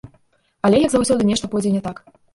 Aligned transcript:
Але, 0.69 0.79
як 0.85 0.91
заўсёды, 0.93 1.21
нешта 1.33 1.51
пойдзе 1.53 1.77
не 1.79 1.87
так. 1.89 2.05